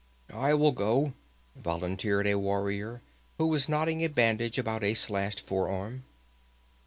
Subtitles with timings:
[0.33, 1.13] "I will go,"
[1.55, 3.03] volunteered a warrior,
[3.37, 6.05] who was knotting a bandage about a slashed forearm.